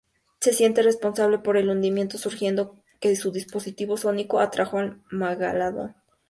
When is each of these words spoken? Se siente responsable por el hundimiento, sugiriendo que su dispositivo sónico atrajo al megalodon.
Se 0.39 0.51
siente 0.51 0.81
responsable 0.81 1.37
por 1.37 1.57
el 1.57 1.69
hundimiento, 1.69 2.17
sugiriendo 2.17 2.81
que 2.99 3.15
su 3.15 3.31
dispositivo 3.31 3.97
sónico 3.97 4.39
atrajo 4.39 4.79
al 4.79 4.99
megalodon. 5.11 5.95